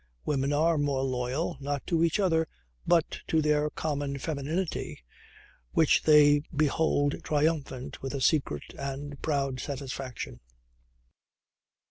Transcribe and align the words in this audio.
Women 0.25 0.51
are 0.51 0.79
more 0.79 1.03
loyal, 1.03 1.57
not 1.59 1.85
to 1.85 2.03
each 2.03 2.19
other, 2.19 2.47
but 2.87 3.19
to 3.27 3.39
their 3.39 3.69
common 3.69 4.17
femininity 4.17 5.03
which 5.73 6.01
they 6.01 6.41
behold 6.55 7.23
triumphant 7.23 8.01
with 8.01 8.15
a 8.15 8.19
secret 8.21 8.63
and 8.79 9.21
proud 9.21 9.59
satisfaction. 9.59 10.39